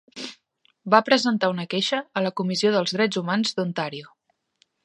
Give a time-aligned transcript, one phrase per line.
[0.93, 4.15] Va presentar una queixa a la Comissió dels Drets Humans d'Ontario.